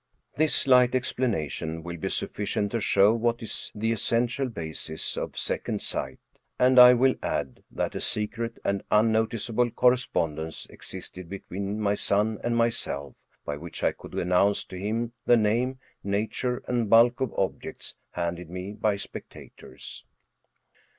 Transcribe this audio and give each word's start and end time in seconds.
This 0.35 0.55
slight 0.55 0.95
explanation 0.95 1.83
will 1.83 1.97
be 1.97 2.09
sufficient 2.09 2.71
to 2.71 2.81
show 2.81 3.13
what 3.13 3.43
is 3.43 3.71
the 3.75 3.91
essential 3.91 4.49
basis 4.49 5.15
of 5.15 5.37
second 5.37 5.83
sight, 5.83 6.17
and 6.57 6.79
I 6.79 6.95
will 6.95 7.13
add 7.21 7.61
that 7.69 7.93
a 7.93 8.01
secret 8.01 8.57
and 8.65 8.81
unnoticeable 8.89 9.69
correspondence 9.69 10.65
* 10.69 10.69
existed 10.71 11.29
between 11.29 11.79
my 11.79 11.93
son 11.93 12.39
and 12.43 12.57
myself, 12.57 13.13
by 13.45 13.57
which 13.57 13.83
I 13.83 13.91
could 13.91 14.15
announce 14.15 14.65
to 14.65 14.75
him 14.75 15.11
the 15.27 15.37
name, 15.37 15.77
nature, 16.03 16.63
and 16.67 16.89
bulk 16.89 17.21
of 17.21 17.31
objects 17.37 17.95
handed 18.13 18.49
me 18.49 18.71
by 18.73 18.95
spectators. 18.95 20.03